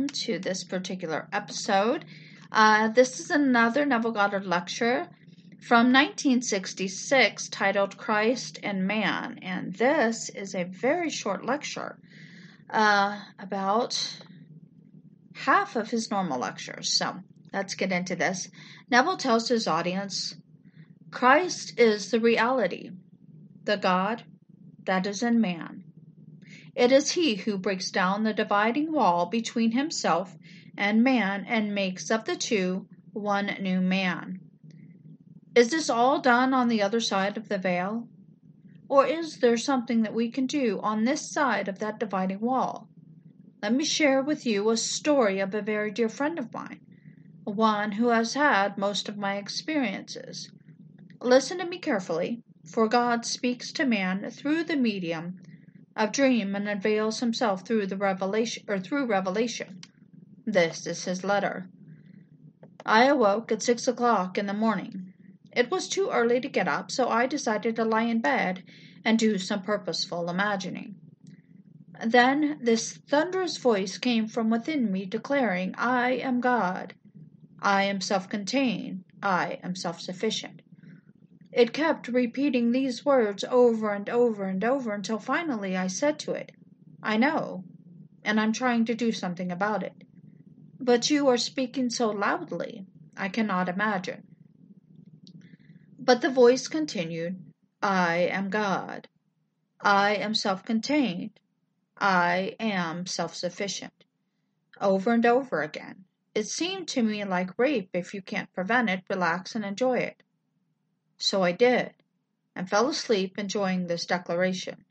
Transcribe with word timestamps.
welcome 0.00 0.16
to 0.16 0.38
this 0.38 0.64
particular 0.64 1.28
episode. 1.30 2.06
Uh, 2.50 2.88
this 2.88 3.20
is 3.20 3.28
another 3.28 3.84
Neville 3.84 4.12
Goddard 4.12 4.46
lecture 4.46 5.06
from 5.60 5.92
1966 5.92 7.50
titled 7.50 7.98
Christ 7.98 8.56
in 8.62 8.86
Man, 8.86 9.40
and 9.42 9.74
this 9.74 10.30
is 10.30 10.54
a 10.54 10.64
very 10.64 11.10
short 11.10 11.44
lecture, 11.44 11.98
uh, 12.70 13.20
about 13.38 14.22
half 15.34 15.76
of 15.76 15.90
his 15.90 16.10
normal 16.10 16.38
lectures. 16.38 16.96
So 16.96 17.16
let's 17.52 17.74
get 17.74 17.92
into 17.92 18.16
this. 18.16 18.48
Neville 18.88 19.18
tells 19.18 19.48
his 19.48 19.68
audience 19.68 20.34
Christ 21.10 21.78
is 21.78 22.10
the 22.10 22.20
reality, 22.20 22.90
the 23.64 23.76
God 23.76 24.22
that 24.84 25.06
is 25.06 25.22
in 25.22 25.42
man. 25.42 25.84
It 26.80 26.92
is 26.92 27.10
he 27.10 27.34
who 27.34 27.58
breaks 27.58 27.90
down 27.90 28.24
the 28.24 28.32
dividing 28.32 28.90
wall 28.90 29.26
between 29.26 29.72
himself 29.72 30.38
and 30.78 31.04
man 31.04 31.44
and 31.46 31.74
makes 31.74 32.10
of 32.10 32.24
the 32.24 32.36
two 32.36 32.88
one 33.12 33.54
new 33.60 33.82
man. 33.82 34.40
Is 35.54 35.72
this 35.72 35.90
all 35.90 36.22
done 36.22 36.54
on 36.54 36.68
the 36.68 36.80
other 36.80 37.00
side 37.00 37.36
of 37.36 37.50
the 37.50 37.58
veil? 37.58 38.08
Or 38.88 39.06
is 39.06 39.40
there 39.40 39.58
something 39.58 40.00
that 40.04 40.14
we 40.14 40.30
can 40.30 40.46
do 40.46 40.80
on 40.80 41.04
this 41.04 41.30
side 41.30 41.68
of 41.68 41.80
that 41.80 42.00
dividing 42.00 42.40
wall? 42.40 42.88
Let 43.62 43.74
me 43.74 43.84
share 43.84 44.22
with 44.22 44.46
you 44.46 44.70
a 44.70 44.78
story 44.78 45.38
of 45.38 45.54
a 45.54 45.60
very 45.60 45.90
dear 45.90 46.08
friend 46.08 46.38
of 46.38 46.50
mine, 46.50 46.80
one 47.44 47.92
who 47.92 48.08
has 48.08 48.32
had 48.32 48.78
most 48.78 49.06
of 49.06 49.18
my 49.18 49.36
experiences. 49.36 50.50
Listen 51.20 51.58
to 51.58 51.66
me 51.66 51.76
carefully, 51.76 52.42
for 52.64 52.88
God 52.88 53.26
speaks 53.26 53.70
to 53.72 53.84
man 53.84 54.30
through 54.30 54.64
the 54.64 54.76
medium 54.76 55.42
of 55.96 56.12
dream 56.12 56.54
and 56.54 56.68
unveils 56.68 57.20
himself 57.20 57.66
through 57.66 57.86
the 57.86 57.96
revelation 57.96 58.64
or 58.68 58.78
through 58.78 59.06
revelation. 59.06 59.80
This 60.46 60.86
is 60.86 61.04
his 61.04 61.24
letter. 61.24 61.68
I 62.86 63.06
awoke 63.06 63.52
at 63.52 63.62
six 63.62 63.86
o'clock 63.86 64.38
in 64.38 64.46
the 64.46 64.54
morning. 64.54 65.12
It 65.52 65.70
was 65.70 65.88
too 65.88 66.10
early 66.10 66.40
to 66.40 66.48
get 66.48 66.68
up, 66.68 66.90
so 66.90 67.08
I 67.08 67.26
decided 67.26 67.76
to 67.76 67.84
lie 67.84 68.02
in 68.02 68.20
bed 68.20 68.62
and 69.04 69.18
do 69.18 69.38
some 69.38 69.62
purposeful 69.62 70.30
imagining. 70.30 70.94
Then 72.04 72.58
this 72.62 72.96
thunderous 72.96 73.58
voice 73.58 73.98
came 73.98 74.26
from 74.26 74.48
within 74.48 74.90
me 74.90 75.04
declaring, 75.04 75.74
I 75.76 76.12
am 76.12 76.40
God. 76.40 76.94
I 77.60 77.82
am 77.84 78.00
self 78.00 78.28
contained. 78.28 79.04
I 79.22 79.58
am 79.62 79.74
self 79.74 80.00
sufficient. 80.00 80.62
It 81.52 81.72
kept 81.72 82.06
repeating 82.06 82.70
these 82.70 83.04
words 83.04 83.44
over 83.44 83.92
and 83.92 84.08
over 84.08 84.44
and 84.44 84.62
over 84.62 84.94
until 84.94 85.18
finally 85.18 85.76
I 85.76 85.88
said 85.88 86.18
to 86.20 86.32
it, 86.32 86.52
I 87.02 87.16
know, 87.16 87.64
and 88.22 88.38
I'm 88.40 88.52
trying 88.52 88.84
to 88.84 88.94
do 88.94 89.10
something 89.10 89.50
about 89.50 89.82
it. 89.82 90.04
But 90.78 91.10
you 91.10 91.28
are 91.28 91.36
speaking 91.36 91.90
so 91.90 92.10
loudly, 92.10 92.86
I 93.16 93.28
cannot 93.28 93.68
imagine. 93.68 94.22
But 95.98 96.20
the 96.20 96.30
voice 96.30 96.68
continued, 96.68 97.42
I 97.82 98.28
am 98.30 98.48
God. 98.48 99.08
I 99.80 100.14
am 100.16 100.34
self 100.34 100.64
contained. 100.64 101.40
I 101.98 102.56
am 102.60 103.06
self 103.06 103.34
sufficient. 103.34 104.04
Over 104.80 105.12
and 105.12 105.26
over 105.26 105.62
again. 105.62 106.04
It 106.34 106.46
seemed 106.46 106.88
to 106.88 107.02
me 107.02 107.24
like 107.24 107.58
rape 107.58 107.90
if 107.92 108.14
you 108.14 108.22
can't 108.22 108.52
prevent 108.52 108.88
it, 108.88 109.02
relax 109.10 109.54
and 109.54 109.64
enjoy 109.64 109.98
it. 109.98 110.22
So 111.20 111.42
I 111.42 111.52
did, 111.52 111.92
and 112.56 112.68
fell 112.68 112.88
asleep 112.88 113.38
enjoying 113.38 113.86
this 113.86 114.06
declaration. 114.06 114.84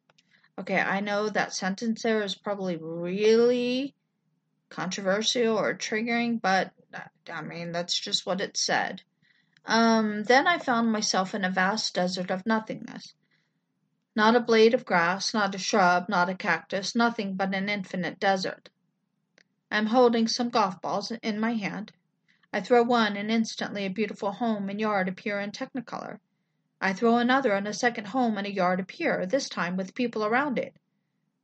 Okay, 0.60 0.80
I 0.80 1.00
know 1.00 1.30
that 1.30 1.54
sentence 1.54 2.04
there 2.04 2.22
is 2.22 2.36
probably 2.36 2.78
really 2.78 3.96
controversial 4.70 5.58
or 5.58 5.74
triggering, 5.74 6.40
but 6.40 6.72
I 7.32 7.42
mean, 7.42 7.72
that's 7.72 8.00
just 8.00 8.26
what 8.26 8.42
it 8.42 8.58
said. 8.58 9.02
Um, 9.66 10.24
then 10.24 10.48
I 10.48 10.60
found 10.60 10.92
myself 10.92 11.34
in 11.34 11.44
a 11.44 11.50
vast 11.50 11.96
desert 11.96 12.30
of 12.30 12.46
nothingness. 12.46 13.16
Not 14.16 14.36
a 14.36 14.40
blade 14.40 14.74
of 14.74 14.86
grass, 14.86 15.34
not 15.34 15.56
a 15.56 15.58
shrub, 15.58 16.10
not 16.10 16.30
a 16.30 16.36
cactus, 16.36 16.96
nothing 16.96 17.36
but 17.36 17.56
an 17.56 17.70
infinite 17.70 18.20
desert. 18.20 18.70
I 19.72 19.78
am 19.78 19.88
holding 19.88 20.28
some 20.28 20.50
golf 20.50 20.82
balls 20.82 21.12
in 21.12 21.40
my 21.40 21.54
hand, 21.54 21.92
I 22.52 22.62
throw 22.62 22.82
one, 22.82 23.16
and 23.16 23.30
instantly 23.30 23.86
a 23.86 23.92
beautiful 23.92 24.32
home 24.32 24.70
and 24.70 24.80
yard 24.80 25.08
appear 25.08 25.40
in 25.40 25.52
technicolor. 25.52 26.20
I 26.82 26.94
throw 26.94 27.18
another, 27.18 27.54
and 27.54 27.68
a 27.68 27.74
second 27.74 28.08
home 28.08 28.40
and 28.40 28.48
a 28.48 28.52
yard 28.52 28.80
appear, 28.80 29.28
this 29.28 29.48
time 29.48 29.78
with 29.78 29.94
people 29.94 30.26
around 30.26 30.58
it. 30.58 30.76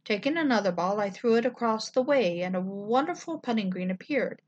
Taking 0.04 0.36
another 0.36 0.72
ball, 0.72 1.00
I 1.00 1.12
threw 1.12 1.36
it 1.36 1.46
across 1.46 1.92
the 1.92 2.02
way, 2.02 2.42
and 2.42 2.56
a 2.56 2.62
wonderful 2.62 3.38
putting 3.38 3.70
green 3.70 3.92
appeared. 3.92 4.42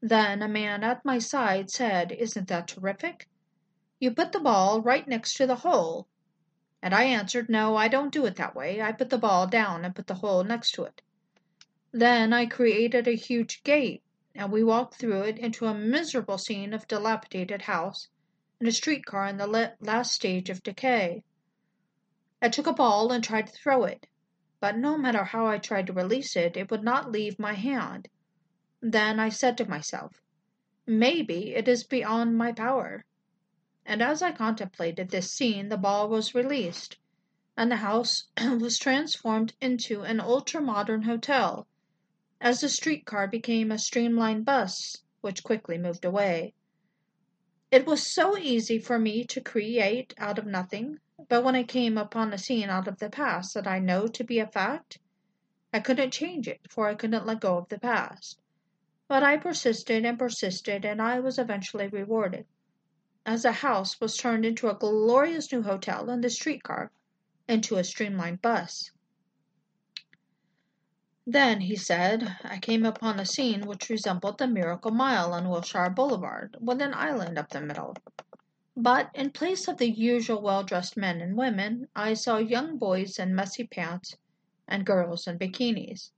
Then 0.00 0.40
a 0.40 0.48
man 0.48 0.84
at 0.84 1.04
my 1.04 1.18
side 1.18 1.70
said, 1.70 2.12
Isn't 2.12 2.48
that 2.48 2.68
terrific? 2.68 3.28
You 3.98 4.10
put 4.14 4.32
the 4.32 4.40
ball 4.40 4.80
right 4.80 5.06
next 5.06 5.34
to 5.34 5.46
the 5.46 5.56
hole. 5.56 6.08
And 6.80 6.94
I 6.94 7.04
answered, 7.04 7.50
No, 7.50 7.76
I 7.76 7.88
don't 7.88 8.12
do 8.12 8.24
it 8.24 8.36
that 8.36 8.54
way. 8.54 8.80
I 8.80 8.92
put 8.92 9.10
the 9.10 9.18
ball 9.18 9.46
down 9.46 9.84
and 9.84 9.94
put 9.94 10.06
the 10.06 10.14
hole 10.14 10.44
next 10.44 10.72
to 10.72 10.84
it. 10.84 11.02
Then 11.92 12.32
I 12.32 12.46
created 12.46 13.06
a 13.06 13.16
huge 13.16 13.62
gate 13.64 14.02
and 14.34 14.52
we 14.52 14.62
walked 14.62 14.94
through 14.94 15.22
it 15.22 15.38
into 15.38 15.66
a 15.66 15.74
miserable 15.74 16.38
scene 16.38 16.72
of 16.72 16.86
dilapidated 16.86 17.62
house 17.62 18.08
and 18.60 18.68
a 18.68 18.72
streetcar 18.72 19.26
in 19.26 19.38
the 19.38 19.74
last 19.80 20.12
stage 20.12 20.48
of 20.48 20.62
decay. 20.62 21.24
I 22.40 22.48
took 22.48 22.66
a 22.66 22.72
ball 22.72 23.10
and 23.10 23.24
tried 23.24 23.48
to 23.48 23.52
throw 23.52 23.84
it, 23.84 24.06
but 24.60 24.76
no 24.76 24.96
matter 24.96 25.24
how 25.24 25.46
I 25.46 25.58
tried 25.58 25.88
to 25.88 25.92
release 25.92 26.36
it, 26.36 26.56
it 26.56 26.70
would 26.70 26.84
not 26.84 27.10
leave 27.10 27.38
my 27.38 27.54
hand. 27.54 28.08
Then 28.80 29.18
I 29.18 29.30
said 29.30 29.58
to 29.58 29.68
myself, 29.68 30.20
Maybe 30.86 31.54
it 31.54 31.66
is 31.66 31.82
beyond 31.84 32.38
my 32.38 32.52
power. 32.52 33.04
And 33.84 34.00
as 34.00 34.22
I 34.22 34.32
contemplated 34.32 35.10
this 35.10 35.32
scene, 35.32 35.68
the 35.68 35.76
ball 35.76 36.08
was 36.08 36.34
released, 36.34 36.96
and 37.56 37.70
the 37.70 37.76
house 37.76 38.28
was 38.60 38.78
transformed 38.78 39.54
into 39.60 40.02
an 40.02 40.20
ultra 40.20 40.60
modern 40.60 41.02
hotel 41.02 41.66
as 42.40 42.60
the 42.62 42.68
streetcar 42.68 43.28
became 43.28 43.70
a 43.70 43.78
streamlined 43.78 44.44
bus, 44.44 45.02
which 45.20 45.44
quickly 45.44 45.76
moved 45.76 46.04
away. 46.04 46.54
It 47.70 47.86
was 47.86 48.04
so 48.04 48.38
easy 48.38 48.78
for 48.78 48.98
me 48.98 49.24
to 49.24 49.40
create 49.40 50.14
out 50.16 50.38
of 50.38 50.46
nothing, 50.46 50.98
but 51.28 51.44
when 51.44 51.54
I 51.54 51.62
came 51.62 51.98
upon 51.98 52.32
a 52.32 52.38
scene 52.38 52.70
out 52.70 52.88
of 52.88 52.98
the 52.98 53.10
past 53.10 53.54
that 53.54 53.66
I 53.66 53.78
know 53.78 54.06
to 54.08 54.24
be 54.24 54.38
a 54.38 54.46
fact, 54.46 54.98
I 55.72 55.80
couldn't 55.80 56.12
change 56.12 56.48
it, 56.48 56.60
for 56.68 56.88
I 56.88 56.94
couldn't 56.94 57.26
let 57.26 57.40
go 57.40 57.58
of 57.58 57.68
the 57.68 57.78
past. 57.78 58.40
But 59.06 59.22
I 59.22 59.36
persisted 59.36 60.04
and 60.04 60.18
persisted, 60.18 60.84
and 60.84 61.00
I 61.00 61.20
was 61.20 61.38
eventually 61.38 61.88
rewarded, 61.88 62.46
as 63.26 63.42
the 63.42 63.52
house 63.52 64.00
was 64.00 64.16
turned 64.16 64.46
into 64.46 64.68
a 64.68 64.74
glorious 64.74 65.52
new 65.52 65.62
hotel 65.62 66.08
and 66.08 66.24
the 66.24 66.30
streetcar 66.30 66.90
into 67.46 67.76
a 67.76 67.84
streamlined 67.84 68.40
bus. 68.40 68.90
Then, 71.32 71.60
he 71.60 71.76
said, 71.76 72.38
I 72.42 72.58
came 72.58 72.84
upon 72.84 73.20
a 73.20 73.24
scene 73.24 73.64
which 73.64 73.88
resembled 73.88 74.38
the 74.38 74.48
Miracle 74.48 74.90
Mile 74.90 75.32
on 75.32 75.48
Wilshire 75.48 75.88
Boulevard, 75.88 76.56
with 76.58 76.82
an 76.82 76.92
island 76.92 77.38
up 77.38 77.50
the 77.50 77.60
middle. 77.60 77.94
But 78.76 79.10
in 79.14 79.30
place 79.30 79.68
of 79.68 79.76
the 79.76 79.88
usual 79.88 80.42
well 80.42 80.64
dressed 80.64 80.96
men 80.96 81.20
and 81.20 81.36
women, 81.36 81.86
I 81.94 82.14
saw 82.14 82.38
young 82.38 82.78
boys 82.78 83.16
in 83.20 83.32
messy 83.32 83.62
pants 83.62 84.16
and 84.66 84.84
girls 84.84 85.28
in 85.28 85.38
bikinis. 85.38 86.10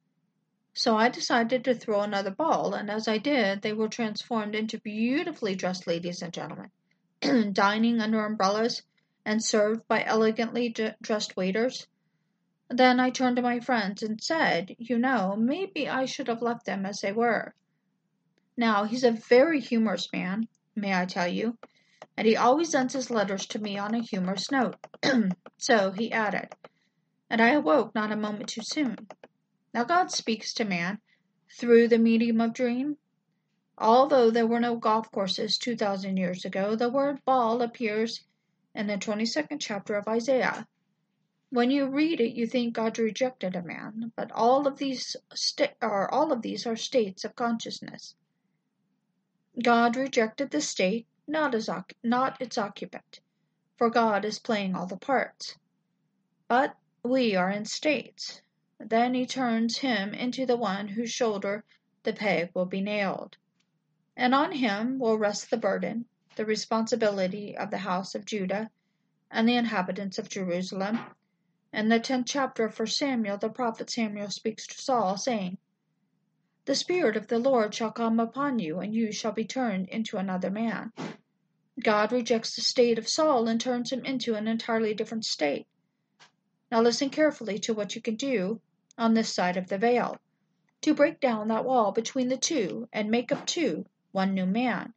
So 0.72 0.96
I 0.96 1.10
decided 1.10 1.62
to 1.64 1.74
throw 1.74 2.00
another 2.00 2.30
ball, 2.30 2.72
and 2.72 2.90
as 2.90 3.06
I 3.06 3.18
did, 3.18 3.60
they 3.60 3.74
were 3.74 3.88
transformed 3.88 4.54
into 4.54 4.80
beautifully 4.80 5.54
dressed 5.54 5.86
ladies 5.86 6.22
and 6.22 6.32
gentlemen, 6.32 6.70
dining 7.52 8.00
under 8.00 8.24
umbrellas 8.24 8.82
and 9.26 9.44
served 9.44 9.86
by 9.86 10.02
elegantly 10.04 10.74
dressed 11.02 11.36
waiters. 11.36 11.86
Then 12.74 13.00
I 13.00 13.10
turned 13.10 13.36
to 13.36 13.42
my 13.42 13.60
friends 13.60 14.02
and 14.02 14.18
said, 14.18 14.74
You 14.78 14.98
know, 14.98 15.36
maybe 15.36 15.90
I 15.90 16.06
should 16.06 16.28
have 16.28 16.40
left 16.40 16.64
them 16.64 16.86
as 16.86 17.02
they 17.02 17.12
were. 17.12 17.54
Now, 18.56 18.84
he's 18.84 19.04
a 19.04 19.12
very 19.12 19.60
humorous 19.60 20.10
man, 20.10 20.48
may 20.74 20.98
I 20.98 21.04
tell 21.04 21.28
you, 21.28 21.58
and 22.16 22.26
he 22.26 22.34
always 22.34 22.74
ends 22.74 22.94
his 22.94 23.10
letters 23.10 23.44
to 23.48 23.58
me 23.58 23.76
on 23.76 23.94
a 23.94 24.00
humorous 24.00 24.50
note. 24.50 24.76
so 25.58 25.90
he 25.90 26.10
added, 26.12 26.54
And 27.28 27.42
I 27.42 27.50
awoke 27.50 27.94
not 27.94 28.10
a 28.10 28.16
moment 28.16 28.48
too 28.48 28.62
soon. 28.62 29.06
Now, 29.74 29.84
God 29.84 30.10
speaks 30.10 30.54
to 30.54 30.64
man 30.64 30.98
through 31.58 31.88
the 31.88 31.98
medium 31.98 32.40
of 32.40 32.54
dream. 32.54 32.96
Although 33.76 34.30
there 34.30 34.46
were 34.46 34.60
no 34.60 34.76
golf 34.76 35.12
courses 35.12 35.58
2,000 35.58 36.16
years 36.16 36.46
ago, 36.46 36.74
the 36.74 36.88
word 36.88 37.22
ball 37.26 37.60
appears 37.60 38.24
in 38.74 38.86
the 38.86 38.96
22nd 38.96 39.60
chapter 39.60 39.94
of 39.94 40.08
Isaiah. 40.08 40.66
When 41.52 41.70
you 41.70 41.86
read 41.86 42.18
it, 42.22 42.32
you 42.32 42.46
think 42.46 42.72
God 42.72 42.98
rejected 42.98 43.54
a 43.54 43.62
man, 43.62 44.10
but 44.16 44.32
all 44.32 44.66
of 44.66 44.78
these 44.78 45.14
sta- 45.34 45.74
are 45.82 46.10
all 46.10 46.32
of 46.32 46.40
these 46.40 46.66
are 46.66 46.76
states 46.76 47.26
of 47.26 47.36
consciousness. 47.36 48.14
God 49.62 49.94
rejected 49.94 50.50
the 50.50 50.62
state, 50.62 51.06
not 51.26 51.54
as 51.54 51.68
not 52.02 52.40
its 52.40 52.56
occupant, 52.56 53.20
for 53.76 53.90
God 53.90 54.24
is 54.24 54.38
playing 54.38 54.74
all 54.74 54.86
the 54.86 54.96
parts. 54.96 55.58
But 56.48 56.74
we 57.02 57.36
are 57.36 57.50
in 57.50 57.66
states. 57.66 58.40
Then 58.78 59.12
he 59.12 59.26
turns 59.26 59.76
him 59.76 60.14
into 60.14 60.46
the 60.46 60.56
one 60.56 60.88
whose 60.88 61.12
shoulder 61.12 61.64
the 62.02 62.14
peg 62.14 62.50
will 62.54 62.64
be 62.64 62.80
nailed. 62.80 63.36
And 64.16 64.34
on 64.34 64.52
him 64.52 64.98
will 64.98 65.18
rest 65.18 65.50
the 65.50 65.58
burden, 65.58 66.06
the 66.34 66.46
responsibility 66.46 67.54
of 67.54 67.70
the 67.70 67.84
house 67.84 68.14
of 68.14 68.24
Judah 68.24 68.70
and 69.30 69.46
the 69.46 69.56
inhabitants 69.56 70.18
of 70.18 70.30
Jerusalem. 70.30 70.98
In 71.72 71.88
the 71.88 71.98
tenth 71.98 72.26
chapter 72.26 72.66
of 72.66 72.78
1 72.78 72.86
Samuel, 72.88 73.38
the 73.38 73.48
prophet 73.48 73.88
Samuel 73.88 74.28
speaks 74.28 74.66
to 74.66 74.78
Saul, 74.78 75.16
saying, 75.16 75.56
The 76.66 76.74
Spirit 76.74 77.16
of 77.16 77.28
the 77.28 77.38
Lord 77.38 77.74
shall 77.74 77.90
come 77.90 78.20
upon 78.20 78.58
you, 78.58 78.80
and 78.80 78.94
you 78.94 79.10
shall 79.10 79.32
be 79.32 79.46
turned 79.46 79.88
into 79.88 80.18
another 80.18 80.50
man. 80.50 80.92
God 81.82 82.12
rejects 82.12 82.54
the 82.54 82.60
state 82.60 82.98
of 82.98 83.08
Saul 83.08 83.48
and 83.48 83.58
turns 83.58 83.90
him 83.90 84.04
into 84.04 84.34
an 84.34 84.46
entirely 84.46 84.92
different 84.92 85.24
state. 85.24 85.66
Now 86.70 86.82
listen 86.82 87.08
carefully 87.08 87.58
to 87.60 87.72
what 87.72 87.94
you 87.94 88.02
can 88.02 88.16
do 88.16 88.60
on 88.98 89.14
this 89.14 89.32
side 89.32 89.56
of 89.56 89.68
the 89.68 89.78
veil 89.78 90.18
to 90.82 90.92
break 90.92 91.20
down 91.20 91.48
that 91.48 91.64
wall 91.64 91.92
between 91.92 92.28
the 92.28 92.36
two 92.36 92.88
and 92.92 93.10
make 93.10 93.30
of 93.30 93.46
two 93.46 93.86
one 94.10 94.34
new 94.34 94.44
man. 94.44 94.92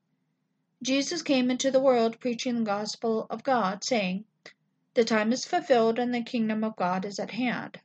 Jesus 0.83 1.21
came 1.21 1.49
into 1.49 1.71
the 1.71 1.79
world 1.79 2.19
preaching 2.19 2.55
the 2.55 2.63
gospel 2.63 3.27
of 3.29 3.43
God, 3.43 3.83
saying, 3.83 4.25
The 4.95 5.03
time 5.03 5.33
is 5.33 5.43
fulfilled 5.43 5.99
and 5.99 6.13
the 6.15 6.23
kingdom 6.23 6.63
of 6.63 6.77
God 6.77 7.03
is 7.03 7.19
at 7.19 7.31
hand. 7.31 7.81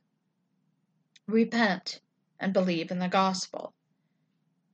Repent 1.27 1.99
and 2.39 2.53
believe 2.53 2.89
in 2.89 2.99
the 2.99 3.09
gospel. 3.09 3.73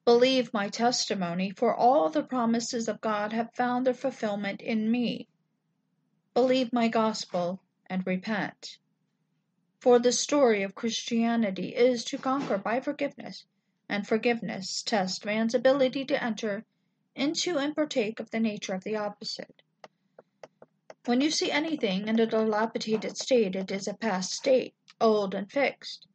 Believe 0.06 0.54
my 0.54 0.70
testimony, 0.70 1.50
for 1.50 1.76
all 1.76 2.10
the 2.10 2.22
promises 2.22 2.88
of 2.88 3.02
God 3.02 3.34
have 3.34 3.56
found 3.56 3.88
their 3.88 3.96
fulfillment 3.96 4.62
in 4.62 4.92
me. 4.92 5.28
Believe 6.36 6.72
my 6.72 6.88
gospel 6.88 7.60
and 7.88 8.06
repent. 8.06 8.78
For 9.80 9.98
the 9.98 10.12
story 10.12 10.62
of 10.62 10.76
Christianity 10.76 11.76
is 11.76 12.04
to 12.06 12.20
conquer 12.20 12.60
by 12.60 12.82
forgiveness, 12.82 13.46
and 13.90 14.08
forgiveness 14.08 14.84
tests 14.84 15.26
man's 15.26 15.56
ability 15.56 16.06
to 16.06 16.24
enter 16.24 16.66
into 17.16 17.58
and 17.58 17.74
partake 17.74 18.20
of 18.20 18.30
the 18.30 18.40
nature 18.40 18.76
of 18.76 18.84
the 18.84 18.96
opposite. 18.96 19.64
When 21.08 21.22
you 21.22 21.32
see 21.32 21.50
anything 21.50 22.10
in 22.10 22.20
a 22.20 22.26
dilapidated 22.26 23.16
state, 23.16 23.56
it 23.56 23.72
is 23.72 23.88
a 23.88 23.94
past 23.94 24.34
state, 24.34 24.76
old 25.00 25.34
and 25.34 25.50
fixed. 25.50 26.06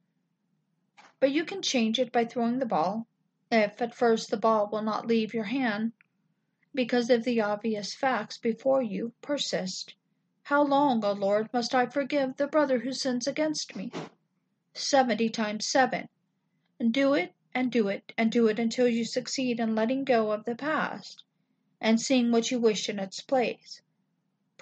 But 1.19 1.31
you 1.31 1.47
can 1.47 1.63
change 1.63 1.99
it 1.99 2.13
by 2.13 2.27
throwing 2.27 2.59
the 2.59 2.67
ball, 2.67 3.07
if 3.51 3.81
at 3.81 3.95
first 3.95 4.31
the 4.31 4.37
ball 4.37 4.69
will 4.71 4.83
not 4.83 5.07
leave 5.07 5.33
your 5.33 5.45
hand 5.45 5.93
because 6.75 7.09
of 7.09 7.25
the 7.25 7.41
obvious 7.41 7.95
facts 7.95 8.37
before 8.37 8.83
you 8.83 9.15
persist. 9.23 9.95
How 10.43 10.63
long, 10.63 11.03
O 11.07 11.13
Lord, 11.13 11.51
must 11.55 11.75
I 11.75 11.87
forgive 11.87 12.37
the 12.37 12.47
brother 12.47 12.81
who 12.81 12.93
sins 12.93 13.27
against 13.27 13.75
me? 13.75 13.91
Seventy 14.75 15.31
times 15.31 15.65
seven. 15.65 16.11
And 16.79 16.93
do 16.93 17.15
it 17.15 17.33
and 17.55 17.73
do 17.73 17.89
it 17.89 18.13
and 18.19 18.31
do 18.31 18.47
it 18.47 18.59
until 18.59 18.89
you 18.89 19.07
succeed 19.07 19.59
in 19.59 19.75
letting 19.75 20.05
go 20.05 20.33
of 20.33 20.45
the 20.45 20.55
past 20.55 21.25
and 21.81 21.99
seeing 21.99 22.31
what 22.31 22.51
you 22.51 22.61
wish 22.61 22.91
in 22.91 22.99
its 22.99 23.23
place. 23.23 23.81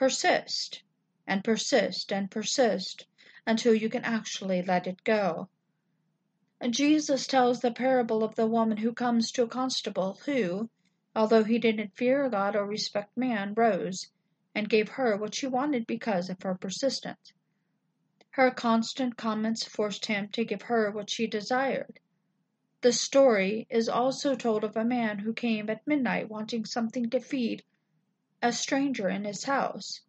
Persist 0.01 0.83
and 1.27 1.45
persist 1.45 2.11
and 2.11 2.31
persist 2.31 3.07
until 3.47 3.75
you 3.75 3.91
can 3.91 4.03
actually 4.03 4.63
let 4.63 4.87
it 4.87 5.05
go. 5.05 5.51
Jesus 6.71 7.27
tells 7.27 7.61
the 7.61 7.71
parable 7.71 8.25
of 8.25 8.35
the 8.35 8.47
woman 8.47 8.79
who 8.79 8.95
comes 8.95 9.31
to 9.33 9.43
a 9.43 9.47
constable 9.47 10.15
who, 10.25 10.71
although 11.15 11.45
he 11.45 11.59
didn't 11.59 11.99
fear 11.99 12.31
God 12.31 12.57
or 12.57 12.65
respect 12.65 13.15
man, 13.15 13.53
rose 13.53 14.09
and 14.55 14.71
gave 14.71 14.89
her 14.89 15.19
what 15.19 15.35
she 15.35 15.47
wanted 15.47 15.87
because 15.87 16.31
of 16.31 16.41
her 16.45 16.55
persistence. 16.55 17.35
Her 18.31 18.51
constant 18.51 19.19
comments 19.19 19.65
forced 19.65 20.07
him 20.07 20.31
to 20.31 20.47
give 20.47 20.63
her 20.63 20.91
what 20.91 21.11
she 21.11 21.27
desired. 21.27 22.01
The 22.81 22.95
story 22.95 23.67
is 23.69 23.87
also 23.87 24.35
told 24.35 24.65
of 24.65 24.79
a 24.79 24.83
man 24.83 25.19
who 25.19 25.35
came 25.35 25.69
at 25.69 25.87
midnight 25.87 26.31
wanting 26.31 26.65
something 26.65 27.11
to 27.11 27.21
feed 27.21 27.65
a 28.43 28.53
stranger 28.53 29.09
in 29.09 29.25
his 29.25 29.45
house. 29.45 30.01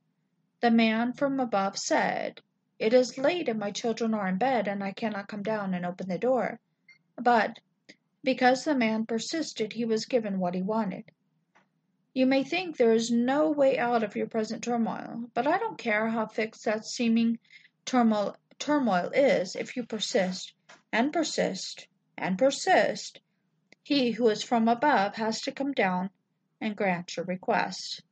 The 0.62 0.72
man 0.72 1.12
from 1.14 1.40
above 1.40 1.78
said, 1.78 2.42
It 2.80 2.94
is 2.94 3.18
late 3.18 3.50
and 3.50 3.60
my 3.60 3.72
children 3.72 4.14
are 4.14 4.28
in 4.28 4.38
bed 4.38 4.68
and 4.68 4.84
I 4.84 4.94
cannot 4.94 5.28
come 5.28 5.44
down 5.44 5.74
and 5.74 5.86
open 5.86 6.08
the 6.08 6.18
door. 6.18 6.60
But 7.18 7.60
because 8.24 8.64
the 8.64 8.76
man 8.76 9.06
persisted, 9.06 9.74
he 9.74 9.84
was 9.84 10.06
given 10.06 10.40
what 10.40 10.54
he 10.54 10.62
wanted. 10.62 11.12
You 12.14 12.26
may 12.26 12.44
think 12.44 12.78
there 12.78 12.94
is 12.94 13.12
no 13.12 13.50
way 13.50 13.78
out 13.78 14.04
of 14.04 14.16
your 14.16 14.28
present 14.28 14.64
turmoil, 14.64 15.30
but 15.34 15.48
I 15.48 15.58
don't 15.58 15.78
care 15.78 16.08
how 16.08 16.28
fixed 16.28 16.66
that 16.66 16.86
seeming 16.86 17.40
turmoil, 17.86 18.38
turmoil 18.60 19.10
is 19.14 19.56
if 19.56 19.76
you 19.76 19.84
persist 19.84 20.54
and 20.92 21.12
persist 21.12 21.88
and 22.18 22.38
persist. 22.38 23.20
He 23.84 24.12
who 24.12 24.30
is 24.30 24.44
from 24.44 24.68
above 24.68 25.16
has 25.16 25.42
to 25.42 25.52
come 25.52 25.74
down 25.74 26.12
and 26.62 26.76
grant 26.76 27.18
your 27.18 27.26
request. 27.26 28.04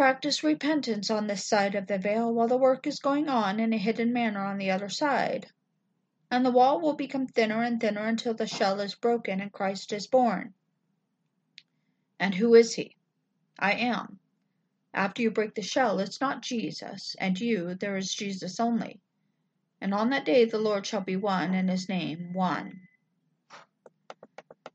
Practice 0.00 0.42
repentance 0.42 1.10
on 1.10 1.26
this 1.26 1.44
side 1.44 1.74
of 1.74 1.86
the 1.86 1.98
veil 1.98 2.32
while 2.32 2.48
the 2.48 2.56
work 2.56 2.86
is 2.86 3.00
going 3.00 3.28
on 3.28 3.60
in 3.60 3.74
a 3.74 3.76
hidden 3.76 4.14
manner 4.14 4.42
on 4.42 4.56
the 4.56 4.70
other 4.70 4.88
side. 4.88 5.46
And 6.30 6.42
the 6.42 6.50
wall 6.50 6.80
will 6.80 6.94
become 6.94 7.26
thinner 7.26 7.62
and 7.62 7.78
thinner 7.78 8.06
until 8.06 8.32
the 8.32 8.46
shell 8.46 8.80
is 8.80 8.94
broken 8.94 9.42
and 9.42 9.52
Christ 9.52 9.92
is 9.92 10.06
born. 10.06 10.54
And 12.18 12.34
who 12.34 12.54
is 12.54 12.72
he? 12.72 12.96
I 13.58 13.72
am. 13.74 14.18
After 14.94 15.20
you 15.20 15.30
break 15.30 15.54
the 15.54 15.60
shell, 15.60 16.00
it's 16.00 16.18
not 16.18 16.40
Jesus, 16.40 17.14
and 17.18 17.38
you, 17.38 17.74
there 17.74 17.98
is 17.98 18.14
Jesus 18.14 18.58
only. 18.58 19.02
And 19.82 19.92
on 19.92 20.08
that 20.08 20.24
day 20.24 20.46
the 20.46 20.56
Lord 20.56 20.86
shall 20.86 21.02
be 21.02 21.16
one, 21.16 21.52
and 21.52 21.68
his 21.68 21.90
name 21.90 22.32
one. 22.32 22.88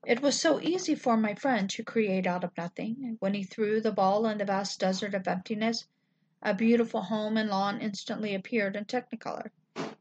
It 0.05 0.21
was 0.21 0.39
so 0.39 0.61
easy 0.61 0.93
for 0.93 1.17
my 1.17 1.33
friend 1.33 1.67
to 1.71 1.83
create 1.83 2.27
out 2.27 2.43
of 2.43 2.55
nothing. 2.55 3.17
When 3.19 3.33
he 3.33 3.43
threw 3.43 3.81
the 3.81 3.91
ball 3.91 4.27
in 4.27 4.37
the 4.37 4.45
vast 4.45 4.79
desert 4.79 5.15
of 5.15 5.27
emptiness, 5.27 5.87
a 6.43 6.53
beautiful 6.53 7.01
home 7.01 7.37
and 7.37 7.49
lawn 7.49 7.81
instantly 7.81 8.35
appeared 8.35 8.75
in 8.75 8.85
technicolor. 8.85 9.49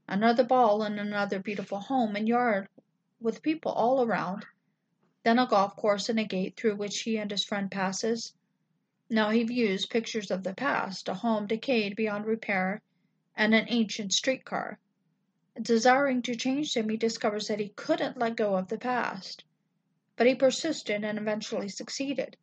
Another 0.07 0.45
ball 0.45 0.83
and 0.83 1.01
another 1.01 1.39
beautiful 1.39 1.79
home 1.79 2.17
and 2.17 2.29
yard 2.29 2.69
with 3.19 3.41
people 3.41 3.73
all 3.73 4.05
around 4.05 4.45
then 5.23 5.39
a 5.39 5.47
golf 5.47 5.75
course 5.75 6.11
and 6.11 6.21
a 6.21 6.25
gate 6.25 6.55
through 6.55 6.77
which 6.77 7.01
he 7.01 7.17
and 7.17 7.31
his 7.31 7.45
friend 7.45 7.71
passes. 7.71 8.35
Now 9.09 9.31
he 9.31 9.43
views 9.43 9.87
pictures 9.87 10.31
of 10.31 10.43
the 10.43 10.53
past, 10.53 11.09
a 11.09 11.15
home 11.15 11.47
decayed 11.47 11.97
beyond 11.97 12.27
repair, 12.27 12.83
and 13.35 13.55
an 13.55 13.65
ancient 13.69 14.13
streetcar. 14.13 14.79
Desiring 15.61 16.21
to 16.23 16.37
change 16.37 16.75
them, 16.75 16.91
he 16.91 16.99
discovers 16.99 17.49
that 17.49 17.59
he 17.59 17.71
couldn't 17.71 18.19
let 18.19 18.37
go 18.37 18.55
of 18.55 18.69
the 18.69 18.77
past. 18.77 19.45
But 20.17 20.29
he 20.29 20.37
persisted 20.37 21.03
and 21.03 21.19
eventually 21.19 21.69
succeeded. 21.69 22.37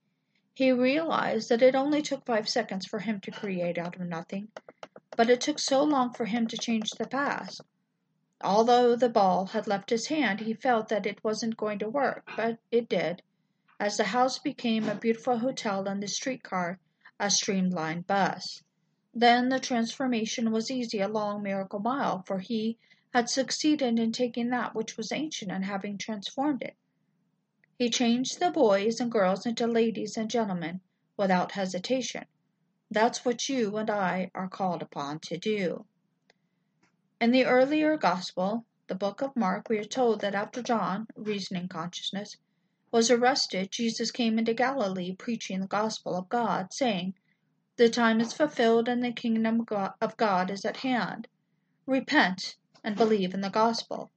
He 0.53 0.73
realized 0.73 1.47
that 1.47 1.61
it 1.61 1.73
only 1.73 2.01
took 2.01 2.25
five 2.25 2.49
seconds 2.49 2.85
for 2.85 2.99
him 2.99 3.21
to 3.21 3.31
create 3.31 3.77
out 3.77 3.95
of 3.95 4.01
nothing, 4.01 4.49
but 5.15 5.29
it 5.29 5.39
took 5.39 5.57
so 5.57 5.81
long 5.81 6.11
for 6.11 6.25
him 6.25 6.47
to 6.47 6.57
change 6.57 6.91
the 6.91 7.05
past. 7.07 7.61
Although 8.43 8.97
the 8.97 9.07
ball 9.07 9.45
had 9.45 9.67
left 9.67 9.89
his 9.89 10.07
hand, 10.07 10.41
he 10.41 10.53
felt 10.53 10.89
that 10.89 11.05
it 11.05 11.23
wasn't 11.23 11.55
going 11.55 11.79
to 11.79 11.87
work, 11.89 12.29
but 12.35 12.59
it 12.71 12.89
did, 12.89 13.21
as 13.79 13.95
the 13.95 14.03
house 14.03 14.37
became 14.37 14.89
a 14.89 14.95
beautiful 14.95 15.37
hotel 15.37 15.87
and 15.87 16.03
the 16.03 16.09
streetcar 16.09 16.77
a 17.21 17.29
streamlined 17.31 18.05
bus. 18.05 18.63
Then 19.13 19.47
the 19.47 19.61
transformation 19.61 20.51
was 20.51 20.69
easy 20.69 20.99
a 20.99 21.07
long 21.07 21.41
miracle 21.41 21.79
mile, 21.79 22.21
for 22.23 22.39
he 22.39 22.77
had 23.13 23.29
succeeded 23.29 23.97
in 23.97 24.11
taking 24.11 24.49
that 24.49 24.75
which 24.75 24.97
was 24.97 25.13
ancient 25.13 25.51
and 25.51 25.63
having 25.63 25.97
transformed 25.97 26.63
it. 26.63 26.75
He 27.81 27.89
changed 27.89 28.39
the 28.39 28.51
boys 28.51 28.99
and 28.99 29.11
girls 29.11 29.43
into 29.43 29.65
ladies 29.65 30.15
and 30.15 30.29
gentlemen 30.29 30.81
without 31.17 31.53
hesitation. 31.53 32.25
That's 32.91 33.25
what 33.25 33.49
you 33.49 33.75
and 33.75 33.89
I 33.89 34.29
are 34.35 34.47
called 34.47 34.83
upon 34.83 35.17
to 35.21 35.37
do. 35.39 35.87
In 37.19 37.31
the 37.31 37.47
earlier 37.47 37.97
Gospel, 37.97 38.65
the 38.85 38.93
book 38.93 39.23
of 39.23 39.35
Mark, 39.35 39.67
we 39.67 39.79
are 39.79 39.83
told 39.83 40.21
that 40.21 40.35
after 40.35 40.61
John, 40.61 41.07
reasoning 41.15 41.67
consciousness, 41.67 42.37
was 42.91 43.09
arrested, 43.09 43.71
Jesus 43.71 44.11
came 44.11 44.37
into 44.37 44.53
Galilee 44.53 45.15
preaching 45.15 45.59
the 45.59 45.65
gospel 45.65 46.15
of 46.15 46.29
God, 46.29 46.71
saying, 46.71 47.15
The 47.77 47.89
time 47.89 48.21
is 48.21 48.31
fulfilled 48.31 48.89
and 48.89 49.03
the 49.03 49.11
kingdom 49.11 49.65
of 49.99 50.17
God 50.17 50.51
is 50.51 50.65
at 50.65 50.77
hand. 50.77 51.27
Repent 51.87 52.57
and 52.83 52.95
believe 52.95 53.33
in 53.33 53.41
the 53.41 53.49
gospel. 53.49 54.11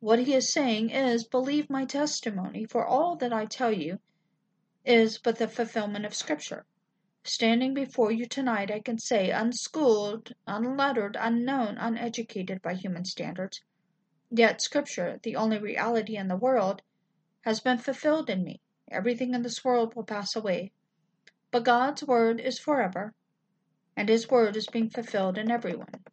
What 0.00 0.18
he 0.18 0.34
is 0.34 0.52
saying 0.52 0.90
is, 0.90 1.24
Believe 1.26 1.70
my 1.70 1.86
testimony, 1.86 2.66
for 2.66 2.86
all 2.86 3.16
that 3.16 3.32
I 3.32 3.46
tell 3.46 3.72
you 3.72 3.98
is 4.84 5.18
but 5.18 5.38
the 5.38 5.48
fulfillment 5.48 6.04
of 6.04 6.14
Scripture. 6.14 6.66
Standing 7.24 7.74
before 7.74 8.12
you 8.12 8.26
tonight, 8.26 8.70
I 8.70 8.80
can 8.80 8.98
say, 8.98 9.30
unschooled, 9.30 10.34
unlettered, 10.46 11.16
unknown, 11.18 11.78
uneducated 11.78 12.60
by 12.60 12.74
human 12.74 13.04
standards, 13.04 13.62
yet 14.30 14.60
Scripture, 14.60 15.18
the 15.22 15.34
only 15.34 15.58
reality 15.58 16.16
in 16.16 16.28
the 16.28 16.36
world, 16.36 16.82
has 17.40 17.60
been 17.60 17.78
fulfilled 17.78 18.28
in 18.28 18.44
me. 18.44 18.60
Everything 18.90 19.34
in 19.34 19.42
this 19.42 19.64
world 19.64 19.96
will 19.96 20.04
pass 20.04 20.36
away, 20.36 20.72
but 21.50 21.64
God's 21.64 22.04
word 22.04 22.38
is 22.38 22.58
forever, 22.58 23.14
and 23.96 24.08
His 24.08 24.28
word 24.28 24.56
is 24.56 24.66
being 24.66 24.90
fulfilled 24.90 25.38
in 25.38 25.50
everyone. 25.50 26.04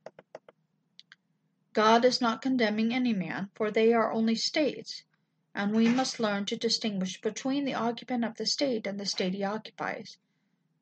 God 1.73 2.05
is 2.05 2.21
not 2.21 2.43
condemning 2.43 2.93
any 2.93 3.13
man, 3.13 3.49
for 3.55 3.71
they 3.71 3.93
are 3.93 4.11
only 4.11 4.35
states, 4.35 5.03
and 5.55 5.75
we 5.75 5.87
must 5.87 6.19
learn 6.19 6.45
to 6.45 6.55
distinguish 6.55 7.19
between 7.19 7.65
the 7.65 7.73
occupant 7.73 8.23
of 8.23 8.35
the 8.35 8.45
state 8.45 8.85
and 8.85 8.99
the 8.99 9.07
state 9.07 9.33
he 9.33 9.43
occupies. 9.43 10.17